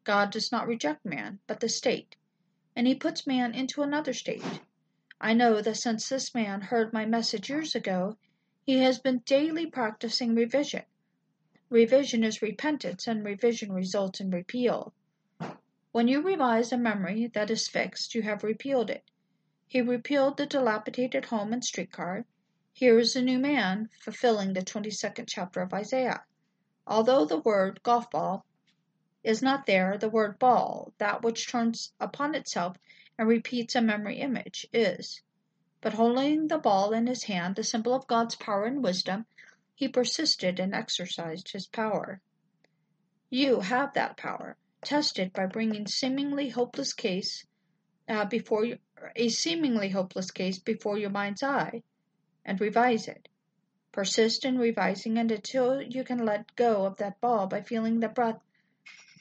God 0.03 0.31
does 0.31 0.51
not 0.51 0.67
reject 0.67 1.05
man, 1.05 1.39
but 1.47 1.61
the 1.61 1.69
state, 1.69 2.17
and 2.75 2.87
he 2.87 2.95
puts 2.95 3.25
man 3.25 3.53
into 3.53 3.83
another 3.83 4.13
state. 4.13 4.43
I 5.21 5.33
know 5.33 5.61
that 5.61 5.77
since 5.77 6.09
this 6.09 6.35
man 6.35 6.59
heard 6.59 6.91
my 6.91 7.05
message 7.05 7.49
years 7.49 7.73
ago, 7.73 8.17
he 8.65 8.79
has 8.79 8.99
been 8.99 9.19
daily 9.19 9.67
practicing 9.67 10.35
revision. 10.35 10.83
Revision 11.69 12.23
is 12.23 12.41
repentance, 12.41 13.07
and 13.07 13.23
revision 13.23 13.71
results 13.71 14.19
in 14.19 14.29
repeal. 14.29 14.93
When 15.93 16.07
you 16.09 16.21
revise 16.21 16.71
a 16.73 16.77
memory 16.77 17.27
that 17.27 17.49
is 17.49 17.67
fixed, 17.67 18.13
you 18.13 18.23
have 18.23 18.43
repealed 18.43 18.89
it. 18.89 19.05
He 19.73 19.79
repealed 19.79 20.35
the 20.35 20.45
dilapidated 20.45 21.27
home 21.27 21.53
and 21.53 21.63
streetcar. 21.63 22.25
Here 22.73 22.99
is 22.99 23.15
a 23.15 23.21
new 23.21 23.39
man, 23.39 23.89
fulfilling 24.01 24.51
the 24.51 24.59
22nd 24.59 25.27
chapter 25.29 25.61
of 25.61 25.73
Isaiah. 25.73 26.25
Although 26.85 27.23
the 27.23 27.37
word 27.39 27.81
golf 27.81 28.11
ball 28.11 28.45
is 29.23 29.41
not 29.41 29.67
there, 29.67 29.97
the 29.97 30.09
word 30.09 30.37
ball, 30.39 30.91
that 30.97 31.21
which 31.21 31.47
turns 31.47 31.93
upon 32.01 32.35
itself 32.35 32.75
and 33.17 33.29
repeats 33.29 33.73
a 33.73 33.81
memory 33.81 34.17
image, 34.19 34.67
is. 34.73 35.21
But 35.79 35.93
holding 35.93 36.49
the 36.49 36.57
ball 36.57 36.91
in 36.91 37.07
his 37.07 37.23
hand, 37.23 37.55
the 37.55 37.63
symbol 37.63 37.93
of 37.93 38.07
God's 38.07 38.35
power 38.35 38.65
and 38.65 38.83
wisdom, 38.83 39.25
he 39.73 39.87
persisted 39.87 40.59
and 40.59 40.75
exercised 40.75 41.53
his 41.53 41.65
power. 41.65 42.19
You 43.29 43.61
have 43.61 43.93
that 43.93 44.17
power. 44.17 44.57
Test 44.83 45.17
it 45.17 45.31
by 45.31 45.45
bringing 45.45 45.87
seemingly 45.87 46.49
hopeless 46.49 46.91
case 46.91 47.45
uh, 48.11 48.25
before 48.25 48.65
you, 48.65 48.77
a 49.15 49.29
seemingly 49.29 49.89
hopeless 49.89 50.31
case 50.31 50.59
before 50.59 50.97
your 50.97 51.09
mind's 51.09 51.43
eye, 51.43 51.81
and 52.45 52.59
revise 52.59 53.07
it. 53.07 53.27
Persist 53.91 54.45
in 54.45 54.57
revising 54.57 55.17
it 55.17 55.31
until 55.31 55.81
you 55.81 56.03
can 56.03 56.25
let 56.25 56.55
go 56.55 56.85
of 56.85 56.97
that 56.97 57.19
ball 57.21 57.47
by 57.47 57.61
feeling 57.61 57.99
the 57.99 58.09
breath 58.09 58.39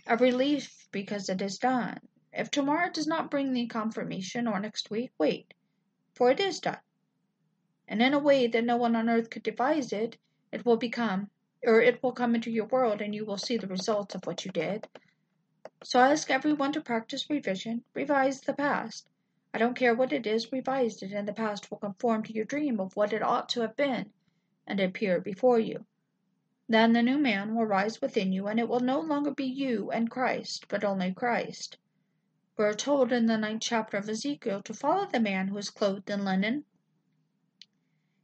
of 0.06 0.20
relief 0.20 0.88
because 0.92 1.28
it 1.28 1.40
is 1.40 1.58
done. 1.58 2.00
If 2.32 2.50
tomorrow 2.50 2.90
does 2.90 3.06
not 3.06 3.30
bring 3.30 3.52
the 3.52 3.66
confirmation, 3.66 4.46
or 4.46 4.60
next 4.60 4.90
week, 4.90 5.10
wait, 5.18 5.54
for 6.14 6.30
it 6.30 6.40
is 6.40 6.60
done. 6.60 6.78
And 7.88 8.00
in 8.00 8.14
a 8.14 8.18
way 8.18 8.46
that 8.46 8.64
no 8.64 8.76
one 8.76 8.94
on 8.94 9.08
earth 9.08 9.30
could 9.30 9.42
devise 9.42 9.92
it, 9.92 10.16
it 10.52 10.64
will 10.64 10.76
become, 10.76 11.30
or 11.64 11.80
it 11.80 12.02
will 12.02 12.12
come 12.12 12.34
into 12.34 12.50
your 12.50 12.66
world, 12.66 13.00
and 13.00 13.14
you 13.14 13.24
will 13.24 13.36
see 13.38 13.56
the 13.56 13.66
results 13.66 14.14
of 14.14 14.24
what 14.26 14.44
you 14.44 14.52
did. 14.52 14.86
So 15.82 15.98
I 15.98 16.10
ask 16.10 16.30
everyone 16.30 16.72
to 16.74 16.82
practice 16.82 17.30
revision, 17.30 17.84
revise 17.94 18.42
the 18.42 18.52
past. 18.52 19.08
I 19.54 19.58
don't 19.58 19.74
care 19.74 19.94
what 19.94 20.12
it 20.12 20.26
is, 20.26 20.52
revise 20.52 21.02
it, 21.02 21.10
and 21.12 21.26
the 21.26 21.32
past 21.32 21.70
will 21.70 21.78
conform 21.78 22.22
to 22.24 22.34
your 22.34 22.44
dream 22.44 22.78
of 22.78 22.94
what 22.96 23.14
it 23.14 23.22
ought 23.22 23.48
to 23.50 23.62
have 23.62 23.76
been, 23.76 24.12
and 24.66 24.78
appear 24.78 25.20
before 25.20 25.58
you. 25.58 25.86
Then 26.68 26.92
the 26.92 27.02
new 27.02 27.16
man 27.16 27.54
will 27.54 27.64
rise 27.64 28.00
within 28.00 28.30
you, 28.30 28.46
and 28.46 28.60
it 28.60 28.68
will 28.68 28.80
no 28.80 29.00
longer 29.00 29.30
be 29.30 29.46
you 29.46 29.90
and 29.90 30.10
Christ, 30.10 30.68
but 30.68 30.84
only 30.84 31.14
Christ. 31.14 31.78
We 32.58 32.66
are 32.66 32.74
told 32.74 33.10
in 33.10 33.24
the 33.24 33.38
ninth 33.38 33.62
chapter 33.62 33.96
of 33.96 34.08
Ezekiel 34.08 34.60
to 34.62 34.74
follow 34.74 35.06
the 35.06 35.18
man 35.18 35.48
who 35.48 35.56
is 35.56 35.70
clothed 35.70 36.10
in 36.10 36.26
linen. 36.26 36.66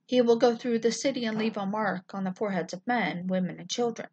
He 0.05 0.21
will 0.21 0.37
go 0.37 0.55
through 0.55 0.81
the 0.81 0.93
city 0.93 1.25
and 1.25 1.39
leave 1.39 1.57
a 1.57 1.65
mark 1.65 2.15
on 2.15 2.25
the 2.25 2.35
foreheads 2.35 2.75
of 2.75 2.87
men, 2.87 3.27
women, 3.27 3.59
and 3.59 3.71
children. 3.71 4.11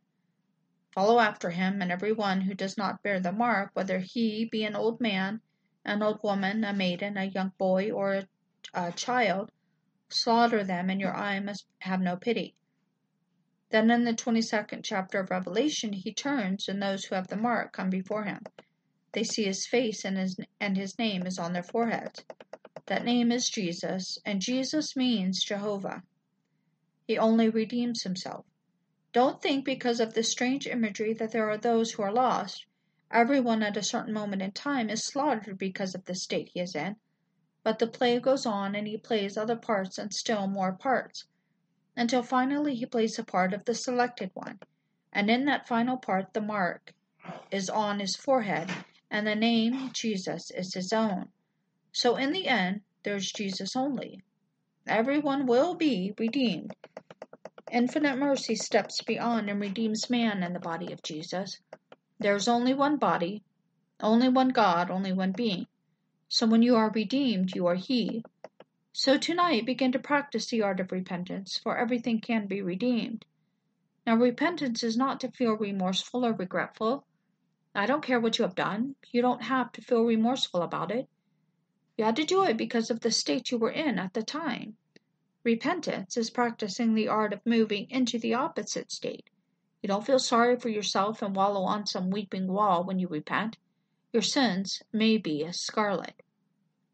Follow 0.93 1.19
after 1.19 1.49
him, 1.49 1.81
and 1.81 1.91
every 1.91 2.13
one 2.13 2.41
who 2.41 2.53
does 2.53 2.77
not 2.77 3.01
bear 3.01 3.19
the 3.19 3.31
mark, 3.31 3.71
whether 3.73 3.97
he 3.97 4.45
be 4.45 4.63
an 4.63 4.75
old 4.75 5.01
man, 5.01 5.41
an 5.83 6.03
old 6.03 6.21
woman, 6.23 6.63
a 6.63 6.71
maiden, 6.71 7.17
a 7.17 7.25
young 7.25 7.51
boy, 7.57 7.91
or 7.91 8.23
a, 8.75 8.91
child, 8.91 9.51
slaughter 10.09 10.63
them, 10.63 10.91
and 10.91 11.01
your 11.01 11.15
eye 11.15 11.39
must 11.39 11.65
have 11.79 11.99
no 11.99 12.15
pity. 12.15 12.55
Then 13.71 13.89
in 13.89 14.03
the 14.03 14.13
22nd 14.13 14.83
chapter 14.83 15.19
of 15.19 15.31
Revelation, 15.31 15.93
he 15.93 16.13
turns, 16.13 16.67
and 16.67 16.79
those 16.79 17.05
who 17.05 17.15
have 17.15 17.27
the 17.27 17.37
mark 17.37 17.73
come 17.73 17.89
before 17.89 18.25
him. 18.25 18.43
They 19.13 19.23
see 19.23 19.45
his 19.45 19.65
face 19.65 20.05
and 20.05 20.15
his, 20.15 20.39
and 20.59 20.77
his 20.77 20.99
name 20.99 21.25
is 21.25 21.39
on 21.39 21.53
their 21.53 21.63
foreheads. 21.63 22.23
That 22.85 23.03
name 23.03 23.31
is 23.31 23.49
Jesus, 23.49 24.19
and 24.25 24.41
Jesus 24.41 24.95
means 24.95 25.43
Jehovah. 25.43 26.03
He 27.07 27.17
only 27.17 27.49
redeems 27.49 28.03
himself. 28.03 28.45
Don't 29.13 29.43
think 29.43 29.63
because 29.63 29.99
of 29.99 30.15
this 30.15 30.31
strange 30.31 30.65
imagery 30.65 31.13
that 31.13 31.31
there 31.31 31.47
are 31.49 31.57
those 31.57 31.91
who 31.91 32.01
are 32.01 32.11
lost. 32.11 32.65
Everyone 33.11 33.61
at 33.61 33.77
a 33.77 33.83
certain 33.83 34.11
moment 34.11 34.41
in 34.41 34.51
time 34.51 34.89
is 34.89 35.05
slaughtered 35.05 35.59
because 35.59 35.93
of 35.93 36.05
the 36.05 36.15
state 36.15 36.49
he 36.51 36.59
is 36.59 36.73
in. 36.73 36.95
But 37.63 37.77
the 37.77 37.85
play 37.85 38.19
goes 38.19 38.47
on 38.47 38.73
and 38.73 38.87
he 38.87 38.97
plays 38.97 39.37
other 39.37 39.55
parts 39.55 39.99
and 39.99 40.11
still 40.11 40.47
more 40.47 40.73
parts, 40.73 41.27
until 41.95 42.23
finally 42.23 42.73
he 42.73 42.87
plays 42.87 43.15
the 43.15 43.23
part 43.23 43.53
of 43.53 43.65
the 43.65 43.75
selected 43.75 44.31
one. 44.33 44.59
And 45.11 45.29
in 45.29 45.45
that 45.45 45.67
final 45.67 45.97
part 45.97 46.33
the 46.33 46.41
mark 46.41 46.91
is 47.51 47.69
on 47.69 47.99
his 47.99 48.15
forehead 48.15 48.69
and 49.11 49.27
the 49.27 49.35
name 49.35 49.91
Jesus 49.93 50.49
is 50.49 50.73
his 50.73 50.91
own. 50.91 51.29
So 51.91 52.15
in 52.15 52.31
the 52.31 52.47
end, 52.47 52.81
there's 53.03 53.31
Jesus 53.31 53.75
only. 53.75 54.23
Everyone 54.87 55.45
will 55.45 55.75
be 55.75 56.15
redeemed. 56.17 56.73
Infinite 57.73 58.19
mercy 58.19 58.53
steps 58.53 59.01
beyond 59.01 59.49
and 59.49 59.59
redeems 59.59 60.07
man 60.07 60.43
in 60.43 60.53
the 60.53 60.59
body 60.59 60.93
of 60.93 61.01
Jesus. 61.01 61.59
There 62.19 62.35
is 62.35 62.47
only 62.47 62.75
one 62.75 62.97
body, 62.97 63.41
only 63.99 64.29
one 64.29 64.49
God, 64.49 64.91
only 64.91 65.11
one 65.11 65.31
being. 65.31 65.65
So 66.27 66.45
when 66.45 66.61
you 66.61 66.75
are 66.75 66.91
redeemed, 66.91 67.55
you 67.55 67.65
are 67.65 67.73
He. 67.73 68.23
So 68.91 69.17
tonight 69.17 69.65
begin 69.65 69.91
to 69.93 69.97
practice 69.97 70.45
the 70.45 70.61
art 70.61 70.81
of 70.81 70.91
repentance, 70.91 71.57
for 71.57 71.75
everything 71.75 72.21
can 72.21 72.45
be 72.45 72.61
redeemed. 72.61 73.25
Now, 74.05 74.17
repentance 74.17 74.83
is 74.83 74.95
not 74.95 75.19
to 75.21 75.31
feel 75.31 75.53
remorseful 75.53 76.23
or 76.23 76.33
regretful. 76.33 77.07
I 77.73 77.87
don't 77.87 78.03
care 78.03 78.19
what 78.19 78.37
you 78.37 78.43
have 78.43 78.53
done. 78.53 78.93
You 79.11 79.23
don't 79.23 79.41
have 79.41 79.71
to 79.71 79.81
feel 79.81 80.03
remorseful 80.03 80.61
about 80.61 80.91
it. 80.91 81.09
You 81.97 82.05
had 82.05 82.17
to 82.17 82.23
do 82.23 82.43
it 82.43 82.55
because 82.55 82.91
of 82.91 82.99
the 82.99 83.09
state 83.09 83.49
you 83.49 83.57
were 83.57 83.71
in 83.71 83.97
at 83.97 84.13
the 84.13 84.21
time. 84.21 84.77
Repentance 85.45 86.15
is 86.15 86.29
practicing 86.29 86.93
the 86.93 87.09
art 87.09 87.33
of 87.33 87.45
moving 87.45 87.89
into 87.89 88.17
the 88.17 88.33
opposite 88.33 88.89
state. 88.89 89.29
You 89.81 89.87
don't 89.87 90.05
feel 90.05 90.19
sorry 90.19 90.57
for 90.57 90.69
yourself 90.69 91.21
and 91.21 91.35
wallow 91.35 91.63
on 91.63 91.85
some 91.85 92.09
weeping 92.09 92.47
wall 92.47 92.85
when 92.85 92.97
you 92.97 93.09
repent. 93.09 93.57
Your 94.13 94.21
sins 94.21 94.81
may 94.93 95.17
be 95.17 95.43
as 95.43 95.59
scarlet, 95.59 96.23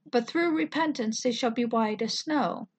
but 0.09 0.25
through 0.25 0.57
repentance 0.57 1.21
they 1.21 1.31
shall 1.31 1.51
be 1.51 1.63
white 1.63 2.01
as 2.01 2.17
snow. 2.17 2.69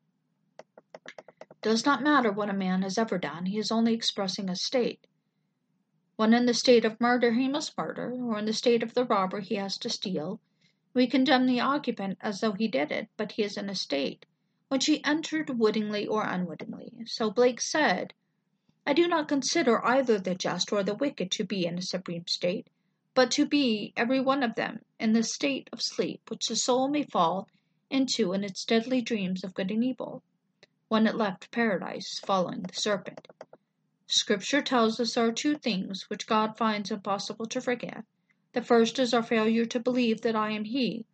Does 1.62 1.86
not 1.86 2.02
matter 2.02 2.32
what 2.32 2.50
a 2.50 2.52
man 2.52 2.82
has 2.82 2.98
ever 2.98 3.16
done, 3.16 3.46
he 3.46 3.56
is 3.56 3.70
only 3.70 3.94
expressing 3.94 4.48
a 4.48 4.56
state. 4.56 5.06
When 6.16 6.34
in 6.34 6.46
the 6.46 6.54
state 6.54 6.84
of 6.84 7.00
murder 7.00 7.34
he 7.34 7.46
must 7.46 7.78
murder, 7.78 8.12
or 8.12 8.40
in 8.40 8.44
the 8.44 8.52
state 8.52 8.82
of 8.82 8.94
the 8.94 9.04
robber 9.04 9.38
he 9.38 9.54
has 9.54 9.78
to 9.78 9.88
steal. 9.88 10.40
We 10.94 11.06
condemn 11.06 11.46
the 11.46 11.60
occupant 11.60 12.18
as 12.20 12.40
though 12.40 12.54
he 12.54 12.66
did 12.66 12.90
it, 12.90 13.08
but 13.16 13.32
he 13.32 13.44
is 13.44 13.56
in 13.56 13.70
a 13.70 13.76
state 13.76 14.26
which 14.70 14.86
he 14.86 15.04
entered 15.04 15.58
wittingly 15.58 16.06
or 16.06 16.22
unwittingly. 16.22 16.92
So 17.04 17.28
Blake 17.28 17.60
said, 17.60 18.14
I 18.86 18.92
do 18.92 19.08
not 19.08 19.26
consider 19.26 19.84
either 19.84 20.20
the 20.20 20.36
just 20.36 20.72
or 20.72 20.84
the 20.84 20.94
wicked 20.94 21.32
to 21.32 21.44
be 21.44 21.66
in 21.66 21.76
a 21.76 21.82
supreme 21.82 22.28
state, 22.28 22.68
but 23.12 23.32
to 23.32 23.46
be, 23.46 23.92
every 23.96 24.20
one 24.20 24.44
of 24.44 24.54
them, 24.54 24.82
in 25.00 25.12
the 25.12 25.24
state 25.24 25.68
of 25.72 25.82
sleep 25.82 26.30
which 26.30 26.46
the 26.46 26.54
soul 26.54 26.88
may 26.88 27.02
fall 27.02 27.48
into 27.90 28.32
in 28.32 28.44
its 28.44 28.64
deadly 28.64 29.02
dreams 29.02 29.42
of 29.42 29.54
good 29.54 29.72
and 29.72 29.82
evil, 29.82 30.22
when 30.86 31.08
it 31.08 31.16
left 31.16 31.50
paradise 31.50 32.20
following 32.20 32.62
the 32.62 32.72
serpent. 32.72 33.26
Scripture 34.06 34.62
tells 34.62 35.00
us 35.00 35.14
there 35.14 35.26
are 35.26 35.32
two 35.32 35.56
things 35.56 36.08
which 36.08 36.28
God 36.28 36.56
finds 36.56 36.92
impossible 36.92 37.46
to 37.46 37.60
forgive. 37.60 38.04
The 38.52 38.62
first 38.62 39.00
is 39.00 39.12
our 39.12 39.24
failure 39.24 39.66
to 39.66 39.80
believe 39.80 40.20
that 40.20 40.36
I 40.36 40.50
am 40.50 40.62
He, 40.62 41.06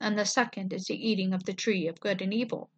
and 0.00 0.18
the 0.18 0.24
second 0.24 0.72
is 0.72 0.86
the 0.86 0.96
eating 0.96 1.34
of 1.34 1.44
the 1.44 1.52
tree 1.52 1.86
of 1.86 2.00
good 2.00 2.22
and 2.22 2.32
evil. 2.32 2.70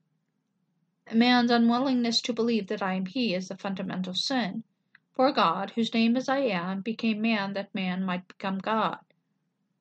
Man's 1.13 1.53
unwillingness 1.53 2.21
to 2.23 2.33
believe 2.33 2.67
that 2.67 2.83
I 2.83 2.95
am 2.95 3.07
He 3.07 3.33
is 3.33 3.47
the 3.47 3.57
fundamental 3.57 4.13
sin. 4.13 4.65
For 5.13 5.31
God, 5.31 5.71
whose 5.71 5.95
name 5.95 6.17
is 6.17 6.29
I 6.29 6.39
am, 6.39 6.81
became 6.81 7.21
man 7.23 7.53
that 7.53 7.73
man 7.73 8.03
might 8.03 8.27
become 8.27 8.59
God. 8.59 8.99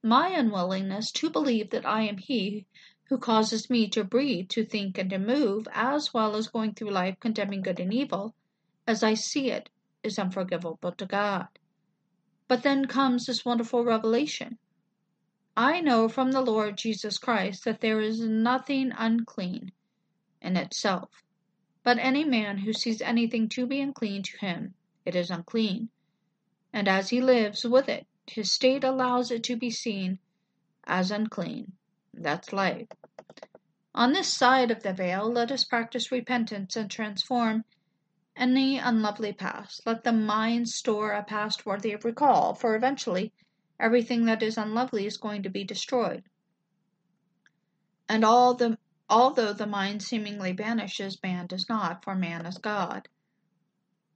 My 0.03 0.29
unwillingness 0.29 1.11
to 1.13 1.31
believe 1.31 1.71
that 1.71 1.83
I 1.83 2.03
am 2.03 2.17
He 2.17 2.67
who 3.05 3.17
causes 3.17 3.71
me 3.71 3.87
to 3.89 4.03
breathe, 4.03 4.49
to 4.49 4.63
think, 4.63 4.99
and 4.99 5.09
to 5.09 5.17
move, 5.17 5.67
as 5.73 6.13
well 6.13 6.35
as 6.35 6.47
going 6.47 6.75
through 6.75 6.91
life 6.91 7.19
condemning 7.19 7.63
good 7.63 7.79
and 7.79 7.91
evil, 7.91 8.35
as 8.85 9.01
I 9.01 9.15
see 9.15 9.49
it, 9.49 9.71
is 10.03 10.19
unforgivable 10.19 10.91
to 10.91 11.05
God. 11.07 11.47
But 12.47 12.61
then 12.61 12.85
comes 12.85 13.25
this 13.25 13.43
wonderful 13.43 13.83
revelation. 13.83 14.59
I 15.57 15.81
know 15.81 16.07
from 16.07 16.33
the 16.33 16.41
Lord 16.41 16.77
Jesus 16.77 17.17
Christ 17.17 17.65
that 17.65 17.81
there 17.81 17.99
is 17.99 18.19
nothing 18.19 18.91
unclean 18.95 19.71
in 20.45 20.55
itself, 20.55 21.09
but 21.83 21.97
any 21.99 22.23
man 22.23 22.59
who 22.59 22.71
sees 22.71 23.01
anything 23.01 23.49
to 23.49 23.65
be 23.65 23.81
unclean 23.81 24.23
to 24.23 24.37
him, 24.37 24.73
it 25.03 25.15
is 25.15 25.31
unclean. 25.31 25.89
And 26.71 26.87
as 26.87 27.09
he 27.09 27.19
lives 27.21 27.65
with 27.65 27.89
it, 27.89 28.07
his 28.27 28.51
state 28.51 28.83
allows 28.83 29.31
it 29.31 29.43
to 29.43 29.55
be 29.55 29.69
seen 29.69 30.19
as 30.85 31.11
unclean. 31.11 31.73
That's 32.13 32.53
life. 32.53 32.87
On 33.93 34.13
this 34.13 34.33
side 34.33 34.71
of 34.71 34.83
the 34.83 34.93
veil, 34.93 35.31
let 35.31 35.51
us 35.51 35.63
practice 35.63 36.11
repentance 36.11 36.75
and 36.75 36.91
transform 36.91 37.63
any 38.35 38.77
unlovely 38.77 39.31
past. 39.31 39.81
Let 39.85 40.03
the 40.03 40.11
mind 40.11 40.67
store 40.69 41.11
a 41.11 41.23
past 41.23 41.65
worthy 41.65 41.93
of 41.93 42.03
recall, 42.03 42.53
for 42.53 42.75
eventually 42.75 43.31
everything 43.79 44.25
that 44.25 44.43
is 44.43 44.57
unlovely 44.57 45.05
is 45.05 45.17
going 45.17 45.43
to 45.43 45.49
be 45.49 45.63
destroyed. 45.63 46.23
And 48.09 48.25
all 48.25 48.53
the 48.53 48.77
although 49.09 49.53
the 49.53 49.67
mind 49.67 50.01
seemingly 50.01 50.51
vanishes, 50.51 51.21
man 51.21 51.47
does 51.47 51.69
not, 51.69 52.03
for 52.03 52.15
man 52.15 52.45
is 52.45 52.57
God. 52.57 53.07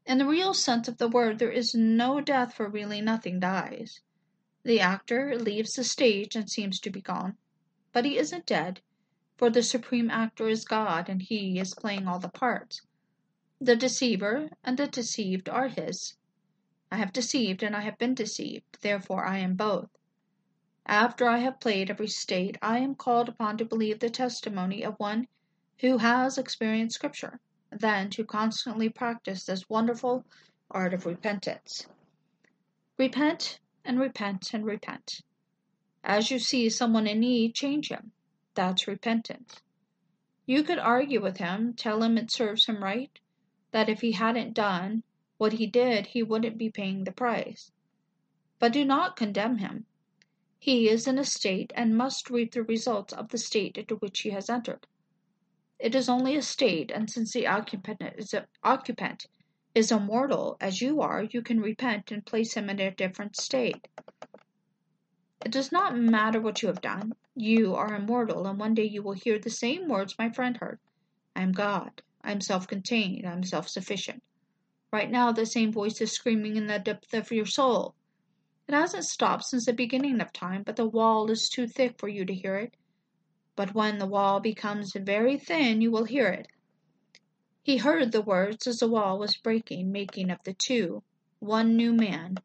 In 0.06 0.18
the 0.18 0.26
real 0.26 0.54
sense 0.54 0.88
of 0.88 0.98
the 0.98 1.08
word, 1.08 1.38
there 1.38 1.52
is 1.52 1.76
no 1.76 2.20
death, 2.22 2.54
for 2.54 2.68
really 2.68 3.02
nothing 3.02 3.40
dies. 3.40 4.02
The 4.64 4.80
actor 4.80 5.38
leaves 5.38 5.74
the 5.76 5.84
stage 5.84 6.36
and 6.36 6.50
seems 6.50 6.80
to 6.80 6.90
be 6.90 7.02
gone, 7.02 7.38
but 7.94 8.06
he 8.06 8.18
isn't 8.18 8.46
dead, 8.46 8.82
for 9.38 9.50
the 9.50 9.64
supreme 9.64 10.10
actor 10.10 10.50
is 10.50 10.66
God, 10.66 11.10
and 11.10 11.22
he 11.22 11.60
is 11.60 11.76
playing 11.76 12.08
all 12.08 12.20
the 12.20 12.30
parts. 12.30 12.82
The 13.62 13.76
deceiver 13.76 14.50
and 14.64 14.78
the 14.78 14.88
deceived 14.88 15.48
are 15.50 15.68
his. 15.68 16.16
I 16.92 16.98
have 16.98 17.14
deceived 17.14 17.62
and 17.62 17.76
I 17.76 17.82
have 17.82 18.00
been 18.00 18.16
deceived, 18.16 18.80
therefore 18.82 19.26
I 19.26 19.38
am 19.38 19.56
both. 19.56 19.90
After 20.92 21.30
I 21.30 21.38
have 21.38 21.60
played 21.60 21.92
every 21.92 22.08
state, 22.08 22.58
I 22.64 22.80
am 22.80 22.96
called 22.96 23.30
upon 23.30 23.60
to 23.60 23.64
believe 23.64 24.00
the 24.00 24.10
testimony 24.10 24.84
of 24.84 24.96
one 24.98 25.28
who 25.82 26.00
has 26.00 26.40
experienced 26.40 26.96
Scripture 26.96 27.40
then 27.70 28.10
to 28.10 28.26
constantly 28.26 28.90
practice 28.90 29.44
this 29.44 29.70
wonderful 29.70 30.26
art 30.72 30.96
of 30.96 31.06
repentance. 31.06 31.86
Repent 32.98 33.60
and 33.86 34.00
repent 34.00 34.52
and 34.52 34.66
repent. 34.66 35.22
As 36.04 36.32
you 36.32 36.40
see 36.40 36.72
someone 36.72 37.06
in 37.06 37.20
need, 37.20 37.54
change 37.54 37.90
him. 37.90 38.12
That's 38.56 38.88
repentance. 38.88 39.62
You 40.48 40.64
could 40.64 40.80
argue 40.80 41.22
with 41.22 41.38
him, 41.38 41.76
tell 41.76 42.02
him 42.02 42.18
it 42.18 42.32
serves 42.32 42.66
him 42.66 42.84
right, 42.84 43.12
that 43.70 43.90
if 43.90 44.02
he 44.02 44.14
hadn't 44.14 44.56
done 44.56 45.04
what 45.38 45.54
he 45.54 45.68
did, 45.68 46.08
he 46.08 46.24
wouldn't 46.24 46.58
be 46.58 46.72
paying 46.72 47.04
the 47.04 47.12
price. 47.12 47.72
But 48.58 48.74
do 48.74 48.84
not 48.84 49.16
condemn 49.16 49.60
him. 49.60 49.86
He 50.62 50.90
is 50.90 51.08
in 51.08 51.18
a 51.18 51.24
state 51.24 51.72
and 51.74 51.98
must 51.98 52.30
reap 52.30 52.52
the 52.52 52.64
results 52.64 53.14
of 53.14 53.30
the 53.30 53.38
state 53.38 53.78
into 53.78 53.96
which 53.96 54.20
he 54.20 54.32
has 54.32 54.50
entered. 54.50 54.86
It 55.80 55.96
is 55.96 56.10
only 56.10 56.36
a 56.36 56.42
state, 56.42 56.92
and 56.92 57.10
since 57.10 57.32
the 57.32 57.48
occupant 57.48 59.28
is, 59.74 59.92
immortal 59.92 60.58
as 60.60 60.82
you 60.82 61.00
are, 61.00 61.24
you 61.24 61.42
can 61.42 61.62
repent 61.62 62.12
and 62.12 62.26
place 62.26 62.56
him 62.56 62.70
in 62.70 62.82
a 62.82 62.92
different 62.92 63.38
state. 63.38 63.88
It 65.46 65.52
does 65.54 65.72
not 65.72 65.98
matter 65.98 66.42
what 66.42 66.62
you 66.62 66.68
have 66.68 66.82
done. 66.82 67.14
You 67.34 67.76
are 67.76 67.96
immortal, 67.96 68.46
and 68.46 68.60
one 68.60 68.74
day 68.74 68.84
you 68.84 69.02
will 69.02 69.14
hear 69.14 69.40
the 69.40 69.50
same 69.50 69.88
words 69.88 70.18
my 70.20 70.30
friend 70.30 70.58
heard 70.58 70.80
I 71.38 71.44
am 71.44 71.54
God. 71.54 72.02
I 72.22 72.34
am 72.34 72.42
self 72.42 72.68
contained. 72.68 73.26
I 73.26 73.32
am 73.32 73.44
self 73.44 73.70
sufficient. 73.70 74.22
Right 74.92 75.10
now, 75.10 75.32
the 75.32 75.46
same 75.46 75.72
voice 75.72 76.02
is 76.02 76.12
screaming 76.12 76.58
in 76.58 76.68
the 76.68 76.80
depth 76.80 77.14
of 77.14 77.32
your 77.32 77.46
soul. 77.46 77.96
It 78.70 78.76
hasn't 78.76 79.06
stopped 79.06 79.46
since 79.46 79.66
the 79.66 79.74
beginning 79.74 80.22
of 80.22 80.32
time, 80.32 80.62
but 80.62 80.76
the 80.76 80.88
wall 80.88 81.32
is 81.32 81.50
too 81.50 81.66
thick 81.66 81.98
for 81.98 82.08
you 82.08 82.24
to 82.24 82.36
hear 82.36 82.56
it. 82.56 82.76
But 83.56 83.74
when 83.74 83.98
the 83.98 84.06
wall 84.06 84.40
becomes 84.40 84.94
very 84.94 85.40
thin, 85.40 85.82
you 85.82 85.90
will 85.90 86.04
hear 86.04 86.28
it. 86.28 86.48
He 87.64 87.78
heard 87.78 88.12
the 88.12 88.22
words 88.22 88.68
as 88.68 88.78
the 88.78 88.88
wall 88.88 89.18
was 89.18 89.38
breaking, 89.38 89.92
making 89.92 90.30
of 90.30 90.38
the 90.44 90.54
two 90.54 91.02
one 91.40 91.76
new 91.76 91.92
man, 91.94 92.36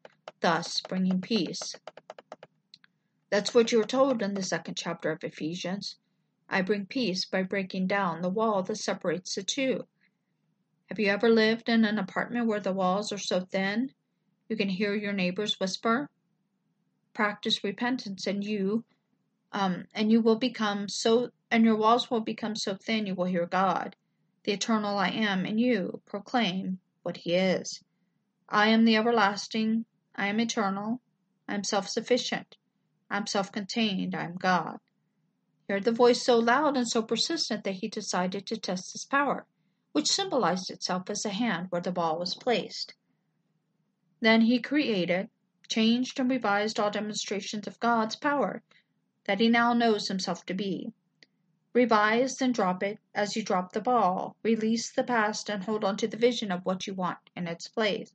thus 0.41 0.81
bringing 0.81 1.21
peace. 1.21 1.75
That's 3.29 3.53
what 3.53 3.71
you 3.71 3.79
are 3.81 3.85
told 3.85 4.23
in 4.23 4.33
the 4.33 4.41
second 4.41 4.77
chapter 4.77 5.11
of 5.11 5.23
Ephesians. 5.23 5.97
I 6.49 6.63
bring 6.63 6.87
peace 6.87 7.25
by 7.25 7.43
breaking 7.43 7.85
down 7.85 8.23
the 8.23 8.29
wall 8.29 8.63
that 8.63 8.77
separates 8.77 9.35
the 9.35 9.43
two. 9.43 9.85
Have 10.87 10.97
you 10.97 11.09
ever 11.09 11.29
lived 11.29 11.69
in 11.69 11.85
an 11.85 11.99
apartment 11.99 12.47
where 12.47 12.59
the 12.59 12.73
walls 12.73 13.11
are 13.11 13.19
so 13.19 13.41
thin 13.41 13.91
you 14.49 14.57
can 14.57 14.69
hear 14.69 14.95
your 14.95 15.13
neighbors 15.13 15.59
whisper? 15.59 16.09
Practice 17.15 17.63
repentance 17.63 18.27
and 18.27 18.43
you 18.43 18.83
um, 19.55 19.85
and 19.95 20.11
you 20.11 20.19
will 20.19 20.35
become 20.35 20.89
so, 20.89 21.29
and 21.49 21.63
your 21.63 21.77
walls 21.77 22.11
will 22.11 22.19
become 22.19 22.57
so 22.57 22.75
thin 22.75 23.07
you 23.07 23.15
will 23.15 23.25
hear 23.25 23.45
God, 23.45 23.95
the 24.43 24.51
eternal 24.51 24.97
I 24.97 25.07
am, 25.07 25.45
and 25.45 25.59
you 25.59 26.01
proclaim 26.05 26.79
what 27.03 27.15
He 27.15 27.33
is. 27.35 27.81
I 28.49 28.67
am 28.67 28.83
the 28.83 28.97
everlasting, 28.97 29.85
I 30.13 30.27
am 30.27 30.41
eternal, 30.41 30.99
I 31.47 31.55
am 31.55 31.63
self 31.63 31.87
sufficient, 31.87 32.57
I 33.09 33.15
am 33.15 33.27
self 33.27 33.49
contained, 33.49 34.13
I 34.13 34.25
am 34.25 34.35
God. 34.35 34.79
He 35.67 35.73
heard 35.73 35.85
the 35.85 35.93
voice 35.93 36.21
so 36.21 36.37
loud 36.37 36.75
and 36.75 36.87
so 36.87 37.01
persistent 37.01 37.63
that 37.63 37.75
he 37.75 37.87
decided 37.87 38.45
to 38.47 38.57
test 38.57 38.91
his 38.91 39.05
power, 39.05 39.47
which 39.93 40.11
symbolized 40.11 40.69
itself 40.69 41.09
as 41.09 41.25
a 41.25 41.29
hand 41.29 41.67
where 41.69 41.81
the 41.81 41.93
ball 41.93 42.19
was 42.19 42.35
placed. 42.35 42.93
Then 44.19 44.41
he 44.41 44.59
created, 44.59 45.29
changed, 45.67 46.19
and 46.19 46.29
revised 46.29 46.79
all 46.79 46.91
demonstrations 46.91 47.67
of 47.67 47.79
God's 47.79 48.15
power 48.15 48.61
that 49.25 49.39
he 49.39 49.49
now 49.49 49.73
knows 49.73 50.07
himself 50.07 50.45
to 50.45 50.53
be. 50.53 50.93
Revise 51.73 52.41
and 52.41 52.53
drop 52.53 52.81
it 52.83 52.99
as 53.13 53.35
you 53.35 53.43
drop 53.43 53.73
the 53.73 53.81
ball. 53.81 54.35
Release 54.43 54.91
the 54.91 55.03
past 55.03 55.49
and 55.49 55.63
hold 55.63 55.83
on 55.83 55.97
to 55.97 56.07
the 56.07 56.15
vision 56.15 56.51
of 56.51 56.65
what 56.65 56.87
you 56.87 56.93
want 56.93 57.29
in 57.35 57.47
its 57.47 57.67
place. 57.67 58.13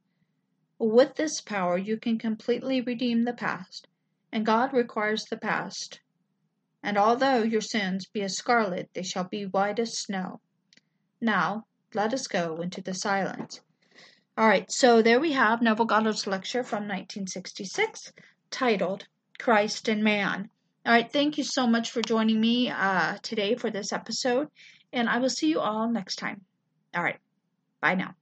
With 0.78 1.16
this 1.16 1.42
power, 1.42 1.76
you 1.76 1.98
can 1.98 2.18
completely 2.18 2.80
redeem 2.80 3.24
the 3.24 3.34
past, 3.34 3.86
and 4.32 4.46
God 4.46 4.72
requires 4.72 5.24
the 5.26 5.36
past. 5.36 6.00
And 6.82 6.96
although 6.96 7.42
your 7.42 7.60
sins 7.60 8.06
be 8.06 8.22
as 8.22 8.34
scarlet, 8.34 8.88
they 8.94 9.02
shall 9.02 9.24
be 9.24 9.44
white 9.44 9.78
as 9.78 9.98
snow. 9.98 10.40
Now, 11.20 11.66
let 11.92 12.14
us 12.14 12.26
go 12.26 12.62
into 12.62 12.80
the 12.80 12.94
silence. 12.94 13.60
All 14.40 14.48
right, 14.48 14.72
so 14.72 15.02
there 15.02 15.20
we 15.20 15.32
have 15.32 15.60
Neville 15.60 15.84
Goddard's 15.84 16.26
lecture 16.26 16.64
from 16.64 16.84
1966 16.84 18.10
titled 18.50 19.06
Christ 19.38 19.86
in 19.86 20.02
Man. 20.02 20.48
All 20.86 20.94
right, 20.94 21.12
thank 21.12 21.36
you 21.36 21.44
so 21.44 21.66
much 21.66 21.90
for 21.90 22.00
joining 22.00 22.40
me 22.40 22.70
uh, 22.70 23.18
today 23.22 23.54
for 23.54 23.70
this 23.70 23.92
episode, 23.92 24.48
and 24.94 25.10
I 25.10 25.18
will 25.18 25.28
see 25.28 25.50
you 25.50 25.60
all 25.60 25.92
next 25.92 26.16
time. 26.16 26.40
All 26.94 27.02
right, 27.02 27.18
bye 27.82 27.96
now. 27.96 28.14